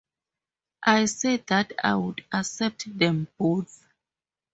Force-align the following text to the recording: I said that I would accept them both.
I 0.87 1.05
said 1.05 1.45
that 1.45 1.73
I 1.83 1.93
would 1.93 2.25
accept 2.33 2.97
them 2.97 3.27
both. 3.37 3.85